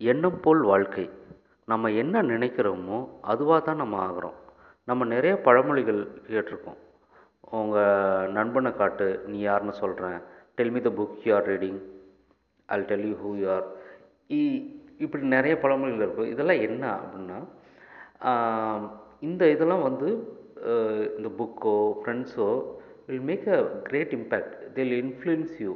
[0.00, 1.04] எண்ணம் போல் வாழ்க்கை.
[1.68, 2.98] நம்ம என்ன நினைக்கிறோமோ
[3.32, 4.36] அதுவாக தான் நம்ம ஆகிறோம்.
[4.88, 6.00] நம்ம நிறைய பழமொழிகள்
[6.32, 6.78] கேட்டிருக்கோம்.
[7.58, 10.18] உங்கள் நண்பனை காட்டு நீ யாருன்னு சொல்கிறேன்
[10.56, 11.78] tell me the book you are reading
[12.68, 13.66] I tell you who you are
[14.38, 14.40] இ
[15.04, 17.38] இப்படி நிறைய பழமொழிகள் இருக்கும் இதெல்லாம் என்ன அப்படின்னா
[19.28, 20.08] இந்த இதெல்லாம் வந்து
[21.18, 22.48] இந்த புக்கோ ஃப்ரெண்ட்ஸோ
[23.08, 25.72] will make a great impact till influence you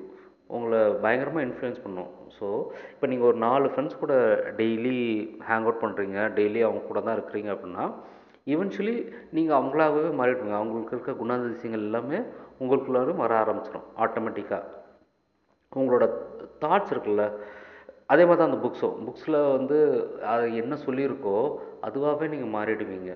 [0.56, 2.10] உங்களை பயங்கரமாக இன்ஃப்ளூயன்ஸ் பண்ணும்.
[2.36, 2.46] ஸோ
[2.92, 4.14] இப்போ நீங்கள் ஒரு நாலு ஃப்ரெண்ட்ஸ் கூட
[4.60, 4.98] டெய்லி
[5.48, 7.86] ஹேங் அவுட் பண்ணுறீங்க டெய்லி அவங்க கூட தான் இருக்கிறீங்க அப்படின்னா
[8.52, 8.96] ஈவென்ச்சுவலி
[9.36, 10.54] நீங்கள் அவங்களாகவே மாறிடுவீங்க.
[10.60, 12.20] அவங்களுக்கு இருக்க குணாதிசயங்கள் எல்லாமே
[12.62, 14.70] உங்களுக்குள்ளாரும் வர ஆரம்பிச்சிடும் ஆட்டோமேட்டிக்காக
[15.80, 16.06] உங்களோட
[16.62, 17.24] தாட்ஸ் இருக்குல்ல
[18.12, 19.78] அதே மாதிரி தான் அந்த புக்ஸும் புக்ஸில் வந்து
[20.32, 21.36] அது என்ன சொல்லியிருக்கோ
[21.86, 23.12] அதுவாகவே நீங்கள் மாறிடுவீங்க.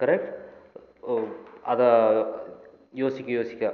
[0.00, 0.30] கரெக்ட்
[1.72, 1.88] அதை
[3.02, 3.64] யோசிக்க யோசிக்க.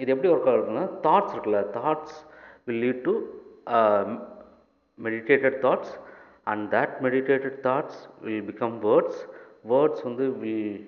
[0.00, 2.18] இது எப்படி ஒர்க் ஆகுதுன்னா தாட்ஸ் இருக்குல்ல thoughts
[2.70, 3.14] will lead to
[4.98, 5.92] meditated thoughts
[6.46, 9.20] and that meditated thoughts will become words
[9.70, 10.78] words வந்து will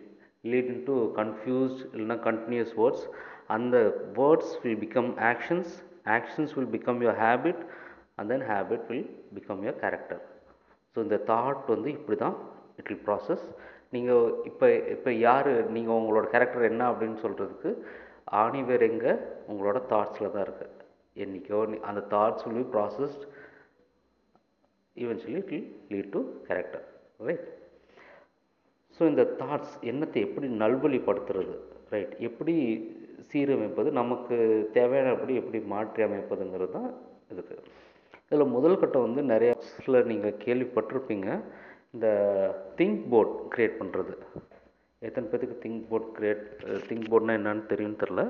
[0.45, 3.05] lead in to confused இல்லைன்னா கண்டினியூஸ் வேர்ட்ஸ்
[3.49, 3.77] அந்த
[4.19, 5.73] words will become actions
[6.17, 7.63] actions will become your habit
[8.19, 10.23] and then habit will become your character
[10.97, 12.37] so இந்த thought வந்து இப்படி தான்.
[12.79, 13.45] It will process
[13.95, 14.21] நீங்கள்
[14.51, 17.71] இப்போ இப்போ யார் நீங்கள் உங்களோட கேரக்டர் என்ன அப்படின்னு சொல்கிறதுக்கு
[18.41, 19.13] ஆணி வேர் எங்கே
[19.51, 20.71] உங்களோட தாட்ஸில் தான் இருக்குது
[21.17, 23.23] என்னைக்கோ நீ- அந்த thoughts will be processed
[24.97, 26.83] eventually it will lead to character
[27.21, 27.45] right
[29.01, 31.55] so இந்த தாட்ஸ் எண்ணத்தை எப்படி நல்வழிப்படுத்துறது
[31.91, 32.55] ரைட் எப்படி
[33.33, 34.37] சீரமைப்பது நமக்கு
[34.73, 36.91] தேவையானபடி எப்படி மாற்றி அமைப்பதுங்கிறது தான்
[37.31, 37.57] இதுக்கு.
[38.27, 39.55] இதில் முதல் கட்டம் வந்து நிறையா
[40.07, 41.29] நீங்கள் கேள்விப்பட்டிருப்பீங்க
[41.93, 42.09] இந்த
[42.77, 44.15] திங்க் போர்ட் க்ரியேட் பண்ணுறது
[45.03, 46.45] எத்தனை பேத்துக்கு திங்க் போர்ட் க்ரியேட்
[46.89, 48.25] திங்க் போர்ட்னால் என்னன்னு தெரியும்னு தெரில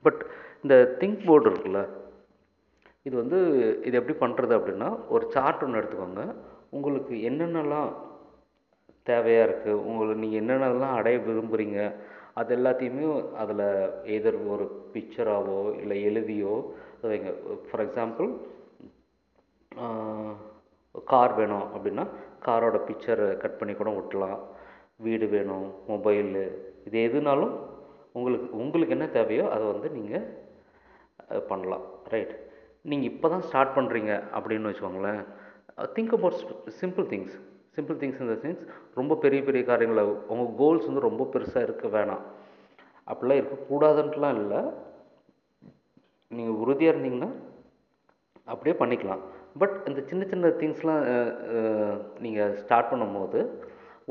[0.00, 0.20] பட்
[0.62, 1.82] இந்த திங்க் போர்டு இருக்குல்ல
[3.06, 3.38] இது வந்து
[3.86, 6.22] இது எப்படி பண்ணுறது அப்படின்னா ஒரு சார்ட் ஒன்று எடுத்துக்கோங்க.
[6.76, 7.90] உங்களுக்கு என்னென்னலாம்
[9.10, 11.80] தேவையாக இருக்குது உங்களுக்கு நீங்கள் என்னென்னலாம் அடைய விரும்புகிறீங்க
[12.40, 13.04] அது எல்லாத்தையுமே
[13.42, 13.66] அதில்
[14.14, 14.64] எதர் ஒரு
[14.94, 16.54] பிக்சராகவோ இல்லை எழுதியோ
[17.10, 17.32] வைங்க.
[17.66, 18.28] ஃபார் எக்ஸாம்பிள்
[21.12, 22.04] கார் வேணும் அப்படின்னா
[22.46, 24.40] காரோட பிக்சரை கட் பண்ணி கூட ஒட்டலாம்.
[25.04, 26.42] வீடு வேணும் மொபைலு
[26.88, 27.54] இது எதுனாலும்
[28.18, 30.26] உங்களுக்கு உங்களுக்கு என்ன தேவையோ அதை வந்து நீங்கள்
[31.50, 31.86] பண்ணலாம்.
[32.12, 32.34] ரைட்
[32.90, 35.20] நீங்கள் இப்போ தான் ஸ்டார்ட் பண்ணுறீங்க அப்படின்னு வச்சுக்கோங்களேன்.
[35.96, 36.38] Think about
[36.80, 37.34] simple things
[37.76, 38.64] simple things இந்த திங்ஸ்
[38.98, 40.02] ரொம்ப பெரிய பெரிய காரியங்களை
[40.32, 42.24] உங்கள் கோல்ஸ் வந்து ரொம்ப பெருசாக இருக்க வேணாம்.
[43.08, 44.60] அப்படிலாம் இருக்கக்கூடாதுன்ட்டுலாம் இல்லை.
[46.30, 47.30] நீங்கள் உறுதியாக இருந்தீங்கன்னா
[48.52, 49.24] அப்படியே பண்ணிக்கலாம்.
[49.60, 51.02] பட் இந்த சின்ன சின்ன திங்ஸ்லாம்
[52.24, 53.40] நீங்கள் ஸ்டார்ட் பண்ணும்போது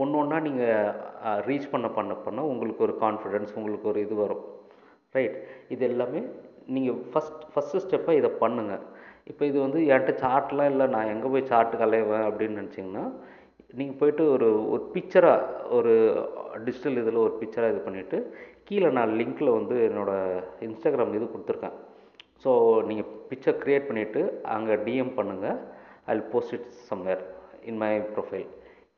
[0.01, 4.43] ஒன்று ஒன்றா நீங்கள் ரீச் uh, பண்ண பண்ண பண்ண உங்களுக்கு ஒரு கான்ஃபிடென்ஸ் உங்களுக்கு ஒரு இது வரும்.
[5.15, 5.35] ரைட்
[5.73, 6.21] இது எல்லாமே
[6.67, 8.83] நீங்கள் ஃபஸ்ட் ஃபஸ்ட்டு ஸ்டெப்பாக இதை பண்ணுங்கள்
[9.27, 13.05] இப்போ இது வந்து என்கிட்ட சார்ட்லாம் இல்லை நான் எங்கே போய் சார்ட்டு கலைவேன் அப்படின்னு நினச்சிங்கன்னா
[13.77, 15.93] நீங்கள் போயிட்டு ஒரு ஒரு பிக்சராக ஒரு
[16.65, 18.17] டிஜிட்டல் இதில் ஒரு பிக்சராக இது பண்ணிவிட்டு
[18.65, 21.77] கீழே நான் லிங்க்கில் வந்து என்னோடய இன்ஸ்டாகிராம் இது கொடுத்துருக்கேன்.
[22.43, 22.51] ஸோ
[22.87, 25.57] நீங்கள் பிக்சர் க்ரியேட் பண்ணிவிட்டு அங்கே டிஎம் பண்ணுங்கள்
[26.05, 27.23] I post it somewhere
[27.65, 28.47] in my profile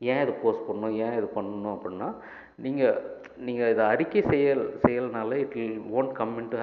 [0.00, 2.08] ஏன் இதை போஸ்ட் பண்ணணும் ஏன் இது பண்ணணும் அப்படின்னா
[2.64, 2.98] நீங்கள்
[3.46, 6.58] நீங்கள் இதை அறிக்கை செயல் செயல்னால it will won't come in to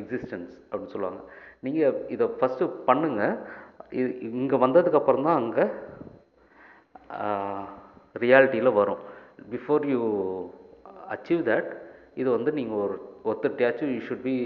[0.00, 1.20] existence அப்படின்னு சொல்லுவாங்க.
[1.66, 3.36] நீங்கள் இதை ஃபஸ்ட்டு பண்ணுங்கள்
[4.00, 5.64] இது இங்கே வந்ததுக்கப்புறம் தான் அங்கே
[8.24, 9.02] ரியாலிட்டியில் uh, வரும்.
[9.52, 10.02] பிஃபோர் யூ
[11.14, 11.70] அச்சீவ் தட்
[12.20, 12.96] இது வந்து நீங்கள் ஒரு
[13.28, 14.36] ஒருத்தர்ட்டியாச்சும் யூ ஷுட் பி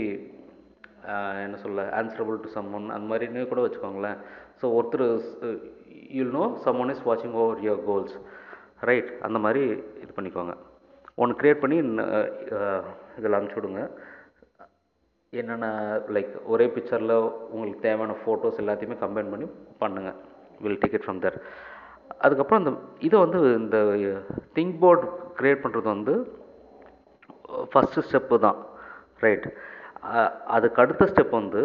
[1.13, 4.21] uh, என்ன சொல்ல ஆன்சரபிள் டு சம்மன் அந்த மாதிரின்னு கூட வச்சுக்கோங்களேன்.
[4.61, 5.07] ஸோ ஒருத்தர்
[6.17, 8.15] you'll know someone is வாட்சிங் ஓவர் யுவர் கோல்ஸ்
[8.89, 9.63] ரைட் அந்த மாதிரி
[10.03, 10.55] இது பண்ணிக்கோங்க.
[11.23, 11.77] ஒன்று க்ரியேட் பண்ணி
[13.19, 13.83] இதில் அனுப்பிச்சி விடுங்க
[15.33, 15.67] என்னென்ன
[16.17, 17.15] லைக் ஒரே பிக்சரில்
[17.53, 19.47] உங்களுக்கு தேவையான ஃபோட்டோஸ் எல்லாத்தையுமே கம்பைன் பண்ணி
[19.83, 20.19] பண்ணுங்கள்
[20.65, 21.39] வில் டிக்கெட் ஃப்ரம் தர்
[22.25, 22.73] அதுக்கப்புறம் அந்த
[23.07, 23.79] இதை வந்து இந்த
[24.59, 25.05] திங்க் போர்ட்
[25.41, 26.15] க்ரியேட் பண்ணுறது வந்து
[27.73, 28.59] ஃபஸ்ட்டு ஸ்டெப்பு தான்.
[29.25, 29.47] ரைட்
[30.57, 31.63] அதுக்கு அடுத்த ஸ்டெப் வந்து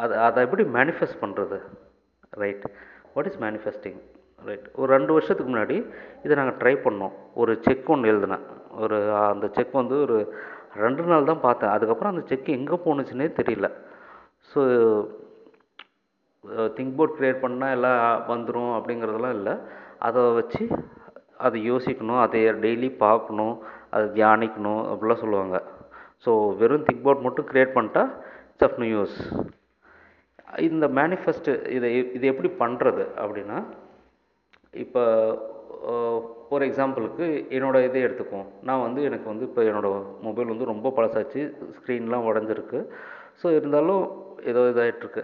[0.00, 1.58] அதை அதை எப்படி மேனிஃபெஸ்ட் பண்ணுறது
[2.42, 2.66] right
[3.14, 4.00] what is manifesting
[4.48, 5.76] right ஒரு ரெண்டு வருஷத்துக்கு முன்னாடி
[6.24, 7.14] இதை நாங்கள் ட்ரை பண்ணோம்.
[7.40, 8.44] ஒரு செக் ஒன்று எழுதினேன்
[8.84, 8.96] ஒரு
[9.32, 10.16] அந்த செக் வந்து ஒரு
[10.84, 11.72] ரெண்டு நாள் தான் பார்த்தேன்.
[11.76, 13.68] அதுக்கப்புறம் அந்த செக் எங்கே போணுச்சுன்னே தெரியல.
[14.52, 14.60] ஸோ
[16.76, 19.54] திங்க் போர்ட் க்ரியேட் பண்ணால் எல்லாம் வந்துடும் அப்படிங்கிறதெல்லாம் இல்லை.
[20.06, 20.62] அதை வச்சு
[21.46, 22.20] அதை யோசிக்கணும்.
[22.24, 23.54] அதை டெய்லி பார்க்கணும்.
[23.94, 24.82] அதை தியானிக்கணும்.
[24.90, 25.56] அப்படிலாம் சொல்லுவாங்க.
[26.24, 26.30] ஸோ
[26.60, 28.04] வெறும் திக் போர்ட் மட்டும் க்ரியேட் பண்ணிட்டா
[28.50, 29.16] இட்ஸ் ஆஃப் நோ யூஸ்
[30.68, 33.58] இந்த மேனிஃபெஸ்ட்டு இதை இது எப்படி பண்ணுறது அப்படின்னா
[34.84, 35.02] இப்போ
[36.54, 37.26] ஒரு எக்ஸாம்பிளுக்கு
[37.56, 38.50] என்னோடய இதை எடுத்துக்குவோம்.
[38.68, 41.42] நான் வந்து எனக்கு வந்து இப்போ என்னோடய மொபைல் வந்து ரொம்ப பழசாச்சு
[41.76, 42.80] ஸ்க்ரீன்லாம் உடஞ்சிருக்கு.
[43.40, 44.02] ஸோ இருந்தாலும்
[44.50, 45.22] ஏதோ இதாகிட்ருக்கு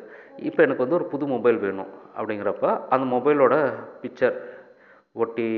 [0.49, 3.57] இப்போ எனக்கு வந்து ஒரு புது மொபைல் வேணும் அப்படிங்கிறப்ப அந்த மொபைலோட
[4.03, 4.37] பிக்சர்
[5.23, 5.49] ஒட்டி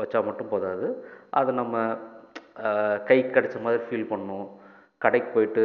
[0.00, 0.88] வச்சா மட்டும் போதாது.
[1.38, 1.76] அதை நம்ம
[3.08, 4.48] கைக்கு கிடச்ச மாதிரி ஃபீல் பண்ணணும்.
[5.04, 5.64] கடைக்கு போயிட்டு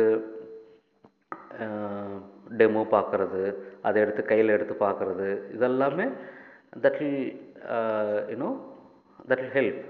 [2.60, 3.42] டெமோ பார்க்குறது
[3.82, 6.06] அதை எடுத்து கையில் எடுத்து பார்க்குறது இதெல்லாமே
[6.84, 7.22] that will
[8.32, 8.50] you know
[9.30, 9.84] that will help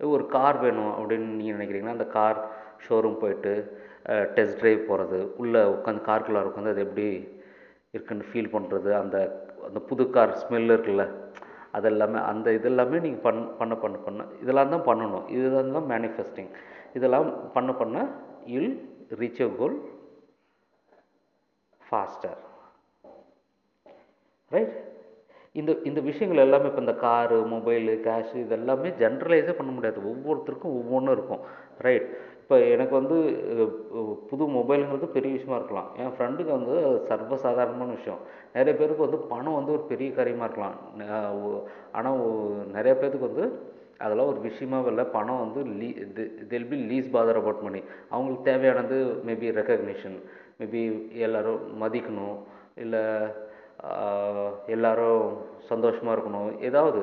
[0.00, 2.40] ஒரு கார் வேணும் அப்படின்னு நீங்கள் நினைக்கிறீங்கன்னா அந்த கார்
[2.86, 3.52] ஷோரூம் போயிட்டு
[4.34, 7.06] டெஸ்ட் ட்ரைவ் போகிறது உள்ளே உட்காந்து காருக்குள்ளே உட்காந்து அது எப்படி
[7.94, 9.16] இருக்குன்னு ஃபீல் பண்ணுறது அந்த
[9.66, 11.04] அந்த புது கார் ஸ்மெல் இருக்குல்ல
[11.72, 15.24] அதெல்லாமே அந்த இதெல்லாமே நீங்கள் பண் பண்ண பண்ண பண்ண இதெல்லாம் தான் பண்ணணும்.
[15.28, 16.50] இதெல்லாம் தான் மேனிஃபெஸ்டிங்
[16.94, 17.96] இதெல்லாம் பண்ண பண்ண
[18.46, 18.72] you'll
[19.20, 19.76] reach a goal
[21.88, 22.40] faster
[24.54, 24.74] right
[25.60, 29.98] இந்த இந்த விஷயங்கள் எல்லாமே இப்போ இந்த காரு மொபைலு கேஷு இதெல்லாமே ஜென்ரலைஸே பண்ண முடியாது.
[30.10, 31.44] ஒவ்வொருத்தருக்கும் ஒவ்வொன்றும் இருக்கும்.
[31.86, 32.08] ரைட்
[32.40, 33.16] இப்போ எனக்கு வந்து
[34.30, 35.88] புது மொபைலுங்கிறது பெரிய விஷயமா இருக்கலாம்.
[36.02, 36.74] என் ஃப்ரெண்டுக்கு வந்து
[37.08, 38.20] சர்வசாதாரணமான விஷயம்.
[38.56, 40.76] நிறைய பேருக்கு வந்து பணம் வந்து ஒரு பெரிய காரியமாக இருக்கலாம்.
[41.96, 42.20] ஆனால்
[42.76, 43.46] நிறைய பேருக்கு வந்து
[44.04, 45.04] அதெல்லாம் ஒரு விஷயமாவே இல்லை.
[45.16, 45.90] பணம் வந்து லீ
[46.52, 47.80] till be less bother about money
[48.12, 48.96] அவங்களுக்கு தேவையானது
[49.28, 50.18] மேபி ரெக்கக்னிஷன்
[50.60, 50.82] மேபி
[51.26, 52.36] எல்லோரும் மதிக்கணும்
[52.84, 53.02] இல்லை
[54.74, 55.24] எல்லாரும்
[55.70, 57.00] சந்தோஷமாக இருக்கணும் ஏதாவது.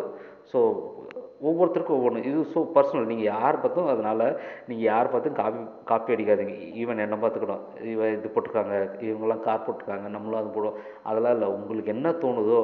[0.51, 0.59] ஸோ
[1.49, 4.25] ஒவ்வொருத்தருக்கும் ஒவ்வொன்று இது ஸோ பர்சனல் நீங்கள் யார் பார்த்தும் அதனால்
[4.67, 5.61] நீங்கள் யார் பார்த்தும் காப்பி
[5.91, 6.55] காப்பி அடிக்காதீங்க.
[6.81, 7.63] ஈவன் என்ன பார்த்துக்கணும்.
[7.93, 8.75] இவன் இது போட்டிருக்காங்க
[9.07, 10.79] இவங்கெல்லாம் கார் போட்டிருக்காங்க நம்மளும் அது போடுவோம்.
[11.09, 11.49] அதெல்லாம் இல்லை.
[11.57, 12.59] உங்களுக்கு என்ன தோணுதோ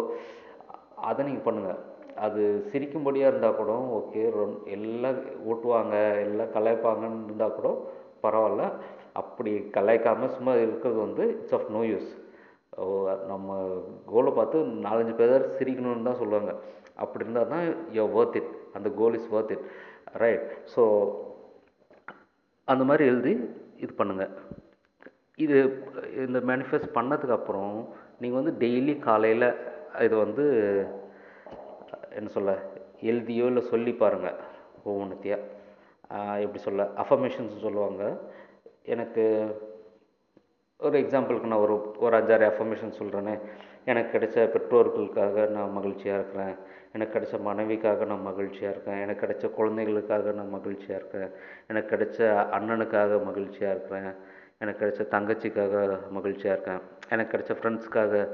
[1.09, 1.81] அதை நீங்கள் பண்ணுங்கள்
[2.27, 5.19] அது சிரிக்கும்படியாக இருந்தால் கூட ஓகே ரொம் எல்லாம்
[5.51, 5.95] ஓட்டுவாங்க
[6.25, 7.69] எல்லாம் கலாய்ப்பாங்கன்னு இருந்தால் கூட
[8.23, 8.63] பரவாயில்ல.
[9.21, 12.09] அப்படி கலாய்க்காமல் சும்மா இருக்கிறது வந்து இட்ஸ் ஆஃப் நோ யூஸ்
[13.31, 13.55] நம்ம
[14.11, 14.57] கோலை பார்த்து
[14.87, 16.51] நாலஞ்சு பேர் சிரிக்கணும்னு தான் சொல்லுவாங்க.
[17.03, 17.65] அப்படி இருந்தால் தான்
[17.97, 19.65] யோ ஒர்த் இட் அந்த goal is worth it
[20.23, 20.83] right so
[22.67, 23.33] அந்த மாதிரி எழுதி
[23.83, 24.33] இது பண்ணுங்கள்
[25.43, 25.57] இது
[26.25, 27.75] இந்த மேனிஃபெஸ்ட் பண்ணதுக்கு அப்புறம்
[28.21, 29.47] நீங்கள் வந்து டெய்லி காலையில்
[30.07, 30.45] இது வந்து
[32.17, 32.53] என்ன சொல்ல
[33.11, 34.37] எழுதியோ இல்லை சொல்லி பாருங்கள்
[34.89, 35.37] ஒவ்வொன்றுத்தையா
[36.43, 38.03] எப்படி சொல்ல அஃபர்மேஷன்ஸ் சொல்லுவாங்க.
[38.83, 39.23] எனக்கு
[40.77, 43.39] ஒரு எக்ஸாம்பிளுக்கு நான் ஒரு ஒரு அஞ்சாறு அஃபர்மேஷன் சொல்கிறேனே
[43.85, 46.55] எனக்கு கிடைச்ச பெற்றோர்களுக்காக நான் மகிழ்ச்சியாக இருக்கிறேன்.
[46.93, 49.01] எனக்கு கிடைச்ச மனைவிக்காக நான் மகிழ்ச்சியாக இருக்கேன்.
[49.01, 51.31] எனக்கு கிடைச்ச குழந்தைகளுக்காக நான் மகிழ்ச்சியாக இருக்கேன்.
[51.67, 52.19] எனக்கு கிடைச்ச
[52.57, 54.15] அண்ணனுக்காக மகிழ்ச்சியாக இருக்கிறேன்.
[54.57, 56.81] எனக்கு கிடைச்ச தங்கச்சிக்காக மகிழ்ச்சியாக இருக்கேன்.
[57.09, 58.27] எனக்கு கிடைச்ச ஃப்ரெண்ட்ஸ்க்காக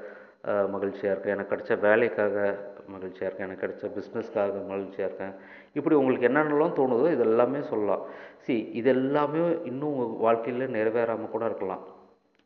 [0.70, 1.34] மகிழ்ச்சியாக இருக்கேன்.
[1.34, 2.58] எனக்கு கிடைச்ச வேலைக்காக
[2.88, 3.48] மகிழ்ச்சியாக இருக்கேன்.
[3.48, 5.36] எனக்கு கிடைச்ச பிஸ்னஸ்க்காக மகிழ்ச்சியாக இருக்கேன்.
[5.78, 8.04] இப்படி உங்களுக்கு என்னென்னலாம் தோணுதோ இது எல்லாமே சொல்லலாம்.
[8.46, 11.84] சி இது எல்லாமே இன்னும் உங்கள் வாழ்க்கையில் நிறைவேறாமல் கூட இருக்கலாம்.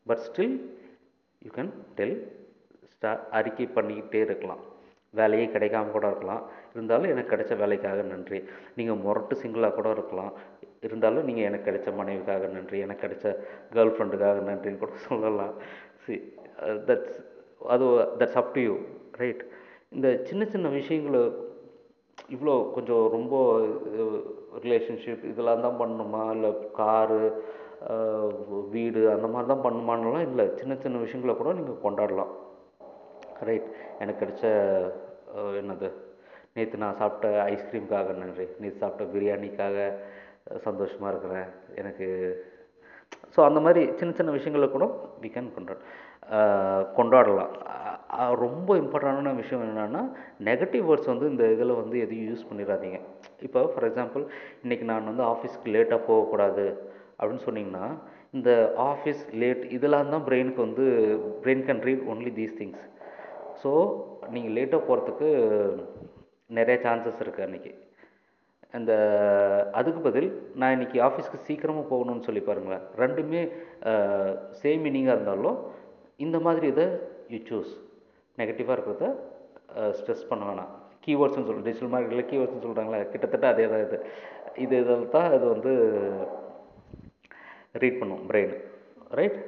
[0.08, 0.56] But still
[1.44, 2.16] you can tell
[2.92, 4.62] ஸ்டா அறிக்கை பண்ணிக்கிட்டே இருக்கலாம்.
[5.18, 6.42] வேலையே கிடைக்காம கூட இருக்கலாம்.
[6.74, 8.38] இருந்தாலும் எனக்கு கிடைச்ச வேலைக்காக நன்றி.
[8.78, 10.32] நீங்கள் முரட்டு சிங்கிளாக கூட இருக்கலாம்.
[10.86, 12.78] இருந்தாலும் நீங்கள் எனக்கு கிடைச்ச மனைவிக்காக நன்றி.
[12.86, 13.26] எனக்கு கிடைச்ச
[13.74, 15.54] கேர்ள் ஃப்ரெண்டுக்காக நன்றின்னு கூட சொல்லலாம்.
[16.04, 16.14] சி
[16.88, 17.86] தட்ஸ் uh, அது
[18.20, 18.74] that's up to you
[19.22, 19.42] right
[19.94, 21.22] இந்த சின்ன சின்ன விஷயங்களை
[22.34, 23.34] இவ்வளோ கொஞ்சம் ரொம்ப
[24.64, 26.50] ரிலேஷன்ஷிப் இதெல்லாம் தான் பண்ணணுமா இல்லை
[26.80, 27.20] காரு
[28.74, 30.44] வீடு அந்த மாதிரி தான் பண்ணுமானலாம் இல்லை.
[30.60, 32.32] சின்ன சின்ன விஷயங்களை கூட நீங்கள் கொண்டாடலாம்.
[33.48, 33.68] ரைட்
[34.02, 34.44] எனக்கு கிடைச்ச
[35.60, 35.88] என்னது?
[36.56, 38.46] நேற்று நான் சாப்பிட்ட ஐஸ்கிரீம்காக நன்றி.
[38.62, 39.76] நேற்று சாப்பிட்ட பிரியாணிக்காக
[40.66, 41.48] சந்தோஷமாக இருக்கிறேன்.
[41.80, 42.08] எனக்கு
[43.34, 44.86] ஸோ அந்த மாதிரி சின்ன சின்ன விஷயங்களை கூட
[45.22, 45.78] வி கேன் கொண்டாட
[46.98, 47.52] கொண்டாடலாம்.
[48.34, 50.02] ரொம்ப இம்பார்ட்டண்டான விஷயம் என்னென்னா
[50.40, 52.98] நெகட்டிவ் வேர்ட்ஸ் வந்து இந்த இதில் வந்து எதையும் யூஸ் பண்ணிடாதீங்க
[53.42, 54.24] இப்போ ஃபார் எக்ஸாம்பிள்
[54.64, 56.64] இன்றைக்கி நான் வந்து ஆஃபீஸ்க்கு லேட்டாக போகக்கூடாது
[57.18, 57.86] அப்படின்னு சொன்னிங்கன்னா
[58.32, 60.84] இந்த ஆஃபீஸ் லேட் இதெல்லாம் தான் பிரெயினுக்கு வந்து
[61.42, 62.82] brain can read only these things
[63.62, 63.70] so
[64.30, 65.28] நீங்கள் லேட்டாக போகிறதுக்கு
[66.50, 67.72] நிறைய சான்சஸ் இருக்குது அன்றைக்கி
[68.70, 68.92] அந்த
[69.72, 72.84] அதுக்கு பதில் நான் இன்றைக்கி ஆஃபீஸ்க்கு சீக்கிரமாக போகணும்னு சொல்லி பாருங்களேன்.
[72.96, 73.40] ரெண்டுமே
[74.62, 75.58] சேம் மீனிங்காக இருந்தாலும்
[76.16, 76.86] இந்த மாதிரி இதை
[77.30, 77.72] யூ சூஸ்
[78.40, 79.06] நெகட்டிவாக இருக்கிறத
[79.98, 80.70] ஸ்ட்ரெஸ் பண்ண வேணாம்.
[81.04, 83.98] கீவேர்ட்ஸ்னு சொல்லி டிஜிட்டல் மார்க்கெட்டில் கீவேர்ட்ஸ்னு சொல்கிறாங்களே கிட்டத்தட்ட அதே தான் இது.
[84.64, 85.72] இது இதில் தான் இது வந்து
[87.82, 88.54] ரீட் பண்ணும் பிரெயின்
[89.18, 89.38] ரைட்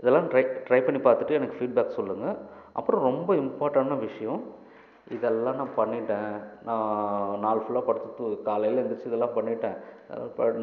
[0.00, 2.36] இதெல்லாம் ட்ரை ட்ரை பண்ணி பார்த்துட்டு எனக்கு ஃபீட்பேக் சொல்லுங்கள்
[2.78, 4.42] அப்புறம் ரொம்ப இம்பார்ட்டண்டான விஷயம்
[5.16, 6.34] இதெல்லாம் நான் பண்ணிட்டேன்.
[6.66, 9.76] நான் நாள் ஃபுல்லாக படுத்து தூ காலையில் எழுந்திரிச்சு இதெல்லாம் பண்ணிட்டேன்.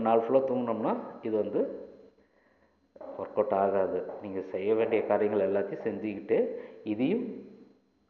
[0.07, 0.93] நாள் ஃபுல்லாக தூங்கினோம்னா
[1.27, 1.61] இது வந்து
[3.21, 3.99] ஒர்க் அவுட் ஆகாது.
[4.23, 6.37] நீங்கள் செய்ய வேண்டிய காரியங்கள் எல்லாத்தையும் செஞ்சுக்கிட்டு
[6.93, 7.25] இதையும்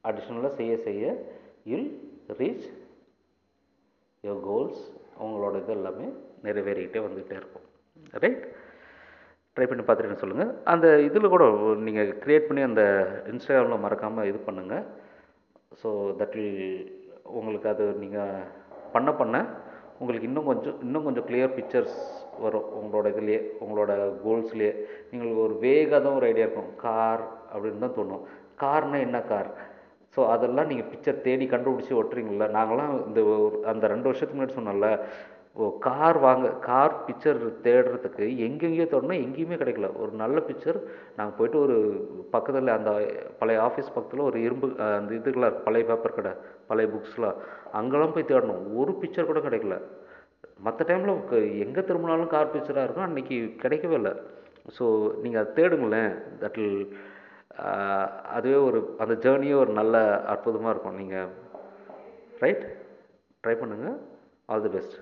[0.07, 1.03] அடிஷ்னலாக செய்ய செய்ய
[1.71, 1.89] யுல்
[2.39, 2.67] ரீச்
[4.23, 4.81] யோர் கோல்ஸ்
[5.25, 6.07] உங்களோட இது எல்லாமே
[6.45, 7.65] நிறைவேறிக்கிட்டே வந்துக்கிட்டே இருக்கும்.
[8.23, 8.43] ரைட்
[9.55, 11.45] ட்ரை பண்ணி பார்த்துட்டு சொல்லுங்கள் அந்த இதில் கூட
[11.85, 12.83] நீங்கள் க்ரியேட் பண்ணி அந்த
[13.31, 14.83] இன்ஸ்டாகிராமில் மறக்காமல் இது பண்ணுங்கள்
[15.81, 16.61] ஸோ தட் வில்
[17.37, 18.45] உங்களுக்கு அது நீங்கள்
[18.95, 19.35] பண்ண பண்ண
[20.01, 21.97] உங்களுக்கு இன்னும் கொஞ்சம் இன்னும் கொஞ்சம் கிளியர் பிக்சர்ஸ்
[22.43, 22.67] வரும்.
[22.79, 23.91] உங்களோட இதுலேயே உங்களோட
[24.25, 24.73] கோல்ஸ்லேயே
[25.11, 26.71] நீங்கள் ஒரு வேகாக தான் ஒரு ஐடியா இருக்கும்.
[26.85, 27.23] கார்
[27.53, 28.23] அப்படின்னு தான் தோணும்.
[28.63, 29.49] கார்னால் என்ன கார்
[30.17, 34.89] ஸோ அதெல்லாம் நீங்கள் பிக்சர் தேடி கண்டுபிடிச்சி ஒட்டுறீங்கள்ல நாங்களாம் இந்த ஒரு- அந்த ரெண்டு வருஷத்துக்கு முன்னாடி சொன்னோம்ல
[35.55, 39.97] ஓ கார் வாங்க கார் பிக்சர் தேடுறதுக்கு எங்கெங்கேயோ தேடினா எங்கேயுமே கிடைக்கல.
[39.97, 40.77] ஒரு நல்ல பிக்சர்
[41.15, 41.77] நாங்கள் போயிட்டு ஒரு
[42.31, 42.91] பக்கத்தில் அந்த
[43.39, 46.31] பழைய ஆஃபீஸ் பக்கத்தில் ஒரு இரும்பு அந்த இதுக்கெல்லாம் பழைய பேப்பர் கடை
[46.67, 47.39] பழைய புக்ஸ்லாம்
[47.71, 48.75] அங்கெல்லாம் போய் தேடணும்.
[48.75, 49.77] ஒரு பிக்சர் கூட கிடைக்கல.
[50.59, 53.09] மற்ற டைமில் எங்கே திரும்பினாலும் கார் பிக்சராக இருக்கும்.
[53.09, 54.13] அன்றைக்கி கிடைக்கவே இல்லை.
[54.79, 54.85] ஸோ
[55.21, 56.11] நீங்கள் அதை தேடுங்களேன்.
[56.41, 56.97] தட் வில்
[58.35, 59.95] அதுவே ஒரு அந்த ஜேர்னியே ஒரு நல்ல
[60.33, 60.99] அற்புதமாக இருக்கும்.
[61.01, 61.29] நீங்கள்
[62.43, 62.65] ரைட்
[63.43, 63.97] ட்ரை பண்ணுங்கள்
[64.45, 64.97] ஆல் தி பெஸ்ட்